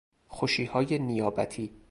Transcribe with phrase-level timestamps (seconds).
[0.27, 1.73] خوشیهای نیابتی